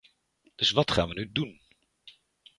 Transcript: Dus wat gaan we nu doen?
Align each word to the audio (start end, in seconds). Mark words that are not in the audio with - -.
Dus 0.55 0.71
wat 0.71 0.91
gaan 0.91 1.07
we 1.07 1.13
nu 1.13 1.31
doen? 1.31 1.61